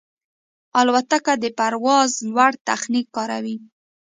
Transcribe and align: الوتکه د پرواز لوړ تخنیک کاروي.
الوتکه 0.79 1.33
د 1.43 1.45
پرواز 1.57 2.11
لوړ 2.31 2.51
تخنیک 2.67 3.07
کاروي. 3.15 3.57